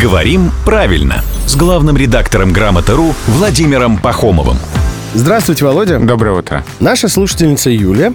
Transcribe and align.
Говорим 0.00 0.50
правильно 0.64 1.22
с 1.46 1.56
главным 1.56 1.96
редактором 1.96 2.52
Грамоты.ру 2.52 3.14
Владимиром 3.26 3.98
Пахомовым. 3.98 4.56
Здравствуйте, 5.12 5.64
Володя. 5.66 5.98
Доброе 5.98 6.38
утро. 6.38 6.64
Наша 6.80 7.08
слушательница 7.08 7.68
Юля 7.70 8.14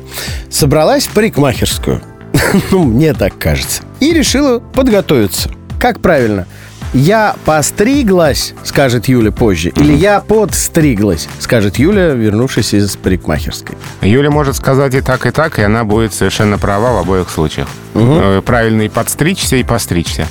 собралась 0.49 1.05
в 1.07 1.11
парикмахерскую. 1.11 2.01
Ну, 2.71 2.83
мне 2.85 3.13
так 3.13 3.37
кажется. 3.37 3.83
И 3.99 4.11
решила 4.13 4.59
подготовиться. 4.59 5.51
Как 5.79 5.99
правильно? 5.99 6.47
Я 6.93 7.35
постриглась, 7.45 8.55
скажет 8.63 9.07
Юля 9.07 9.31
позже. 9.31 9.69
Или 9.75 9.93
я 9.93 10.21
подстриглась, 10.21 11.27
скажет 11.39 11.77
Юля, 11.77 12.09
вернувшись 12.13 12.73
из 12.73 12.95
парикмахерской. 12.97 13.77
Юля 14.01 14.31
может 14.31 14.55
сказать 14.55 14.95
и 14.95 15.01
так, 15.01 15.27
и 15.27 15.31
так, 15.31 15.59
и 15.59 15.61
она 15.61 15.83
будет 15.83 16.15
совершенно 16.15 16.57
права 16.57 16.93
в 16.93 16.97
обоих 16.97 17.29
случаях. 17.29 17.67
Э, 17.93 18.41
Правильно 18.43 18.81
и 18.83 18.89
подстричься, 18.89 19.57
и 19.57 19.63
постричься. 19.63 20.27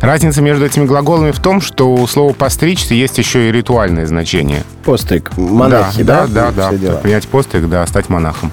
Разница 0.00 0.42
между 0.42 0.66
этими 0.66 0.84
глаголами 0.84 1.30
в 1.30 1.40
том, 1.40 1.60
что 1.60 1.94
у 1.94 2.06
слова 2.06 2.32
«постричься» 2.32 2.94
есть 2.94 3.18
еще 3.18 3.48
и 3.48 3.52
ритуальное 3.52 4.06
значение. 4.06 4.64
Постриг. 4.84 5.36
Монахи, 5.36 6.02
да? 6.02 6.26
Да, 6.26 6.50
да, 6.50 6.70
да. 6.70 6.76
дела. 6.76 6.96
Принять 6.96 7.28
постриг, 7.28 7.68
да, 7.68 7.86
стать 7.86 8.08
монахом. 8.08 8.52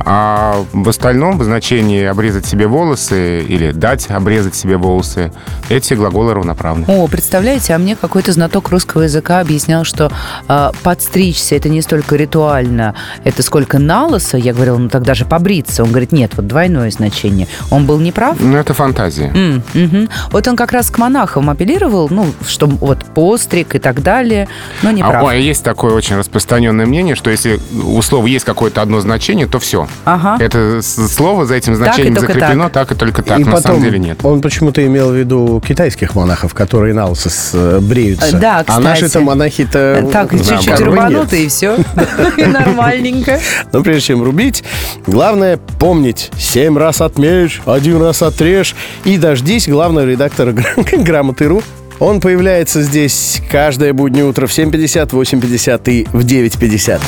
А 0.00 0.64
в 0.72 0.88
остальном, 0.88 1.38
в 1.38 1.44
значении 1.44 2.04
обрезать 2.04 2.46
себе 2.46 2.66
волосы 2.66 3.42
или 3.42 3.72
дать 3.72 4.10
обрезать 4.10 4.54
себе 4.54 4.76
волосы, 4.76 5.32
эти 5.68 5.94
глаголы 5.94 6.34
равноправны. 6.34 6.84
О, 6.88 7.06
представляете, 7.08 7.74
а 7.74 7.78
мне 7.78 7.96
какой-то 7.96 8.32
знаток 8.32 8.70
русского 8.70 9.02
языка 9.02 9.40
объяснял, 9.40 9.84
что 9.84 10.10
э, 10.48 10.70
подстричься 10.82 11.56
это 11.56 11.68
не 11.68 11.82
столько 11.82 12.16
ритуально, 12.16 12.94
это 13.24 13.42
сколько 13.42 13.78
налоса. 13.78 14.36
Я 14.36 14.52
говорила, 14.54 14.78
ну 14.78 14.88
тогда 14.88 15.14
же 15.14 15.24
побриться. 15.24 15.82
Он 15.82 15.90
говорит, 15.90 16.12
нет, 16.12 16.32
вот 16.36 16.46
двойное 16.46 16.90
значение. 16.90 17.48
Он 17.70 17.86
был 17.86 17.98
неправ? 17.98 18.36
Ну, 18.40 18.56
это 18.56 18.74
фантазия. 18.74 19.30
М, 19.34 19.62
мгм. 19.74 20.08
Вот 20.30 20.46
он 20.48 20.56
как 20.56 20.72
раз 20.72 20.90
к 20.90 20.98
монахам 20.98 21.50
апеллировал, 21.50 22.08
ну, 22.10 22.32
что 22.46 22.66
вот 22.66 23.04
постриг 23.04 23.74
и 23.74 23.78
так 23.78 24.02
далее, 24.02 24.48
но 24.82 24.90
не 24.90 25.02
А, 25.02 25.34
есть 25.34 25.64
такое 25.64 25.92
очень 25.94 26.16
распространенное 26.16 26.86
мнение, 26.86 27.14
что 27.14 27.30
если 27.30 27.60
у 27.84 28.00
слова 28.02 28.26
есть 28.26 28.44
какое-то 28.44 28.82
одно 28.82 29.00
значение, 29.00 29.46
то 29.46 29.58
все. 29.58 29.87
Ага. 30.04 30.36
Это 30.42 30.80
слово 30.82 31.46
за 31.46 31.54
этим 31.54 31.74
значением 31.76 32.14
только 32.14 32.32
закреплено 32.32 32.68
так. 32.68 32.92
и 32.92 32.94
только 32.94 33.22
так. 33.22 33.38
И 33.40 33.44
На 33.44 33.52
потом 33.52 33.62
самом 33.62 33.82
деле 33.82 33.98
нет. 33.98 34.18
он 34.24 34.40
почему-то 34.40 34.84
имел 34.86 35.10
в 35.10 35.14
виду 35.14 35.62
китайских 35.66 36.14
монахов, 36.14 36.54
которые 36.54 36.94
на 36.94 37.06
лысо 37.06 37.30
э, 37.54 37.78
бреются. 37.80 38.36
Да, 38.36 38.58
А 38.60 38.64
кстати. 38.64 38.82
наши-то 38.82 39.20
монахи-то... 39.20 40.08
Так, 40.12 40.30
чуть-чуть 40.30 40.66
наоборот, 40.68 40.80
рубануто 40.80 41.36
нет. 41.36 41.44
и 41.46 41.48
все. 41.48 41.76
И 42.36 42.44
нормальненько. 42.44 43.40
Но 43.72 43.82
прежде 43.82 44.02
чем 44.08 44.22
рубить, 44.22 44.64
главное 45.06 45.58
помнить. 45.78 46.30
Семь 46.38 46.76
раз 46.78 47.00
отмерь, 47.00 47.60
один 47.66 48.00
раз 48.02 48.22
отрежь. 48.22 48.74
И 49.04 49.18
дождись 49.18 49.68
главного 49.68 50.06
редактора 50.06 50.52
гра- 50.52 50.74
Грамоты.ру. 50.92 51.62
Он 52.00 52.20
появляется 52.20 52.80
здесь 52.82 53.42
каждое 53.50 53.92
буднее 53.92 54.24
утро 54.24 54.46
в 54.46 54.50
7.50, 54.56 55.10
8.50 55.10 55.90
и 55.90 56.04
в 56.12 56.24
9.50. 56.24 57.00